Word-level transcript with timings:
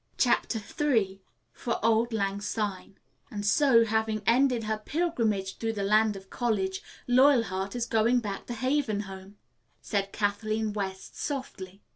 CHAPTER 0.17 0.59
III 0.79 1.21
FOR 1.53 1.73
AULD 1.85 2.11
LANG 2.11 2.41
SYNE 2.41 2.97
"And 3.29 3.45
so, 3.45 3.85
having 3.85 4.23
ended 4.25 4.63
her 4.63 4.79
pilgrimage 4.79 5.57
through 5.57 5.73
the 5.73 5.83
Land 5.83 6.15
of 6.15 6.31
College, 6.31 6.81
Loyalheart 7.07 7.75
is 7.75 7.85
going 7.85 8.19
back 8.19 8.47
to 8.47 8.55
Haven 8.55 9.01
Home," 9.01 9.37
said 9.79 10.11
Kathleen 10.11 10.73
West 10.73 11.15
softly. 11.15 11.83